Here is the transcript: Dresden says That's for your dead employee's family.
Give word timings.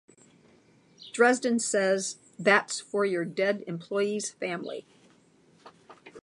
Dresden 1.13 1.59
says 1.59 2.17
That's 2.39 2.79
for 2.79 3.05
your 3.05 3.23
dead 3.23 3.63
employee's 3.67 4.31
family. 4.31 4.87